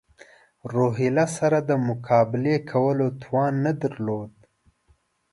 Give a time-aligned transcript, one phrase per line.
[0.73, 4.33] روهیله سره د مقابلې کولو توان نه درلود.